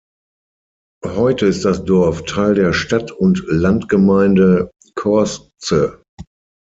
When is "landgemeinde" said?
3.45-4.71